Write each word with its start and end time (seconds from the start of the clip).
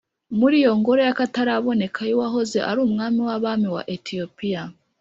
muri 0.39 0.55
iyo 0.61 0.71
ngoro 0.79 0.99
y'akataraboneka 1.07 1.99
y'uwahoze 2.09 2.57
ari 2.69 2.79
umwami 2.87 3.19
w'abami 3.27 3.67
wa 3.75 3.83
etiyopiya, 3.95 4.63